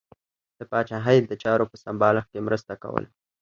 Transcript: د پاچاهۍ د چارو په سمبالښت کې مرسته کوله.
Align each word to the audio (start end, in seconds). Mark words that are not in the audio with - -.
د 0.57 0.59
پاچاهۍ 0.71 1.17
د 1.23 1.31
چارو 1.43 1.69
په 1.71 1.75
سمبالښت 1.83 2.29
کې 2.33 2.45
مرسته 2.47 2.73
کوله. 2.83 3.07